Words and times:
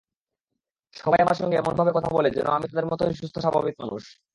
সবাই 0.95 1.19
আমার 1.21 1.35
সঙ্গে 1.35 1.57
এমনভাবে 1.57 1.91
কথা 1.95 2.09
বলে, 2.09 2.29
যেন 2.31 2.47
আমি 2.47 2.65
তাদের 2.67 2.85
মতোই 2.85 3.13
সুস্থ-স্বাভাবিক 3.13 3.75
মানুষ। 3.79 4.03